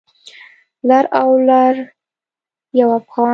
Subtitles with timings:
[0.87, 1.75] لر او لر
[2.79, 3.29] یو افغان